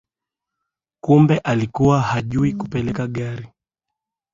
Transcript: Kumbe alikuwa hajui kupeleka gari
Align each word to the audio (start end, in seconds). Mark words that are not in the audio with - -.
Kumbe 1.03 1.37
alikuwa 1.37 2.01
hajui 2.01 2.53
kupeleka 2.53 3.07
gari 3.07 3.49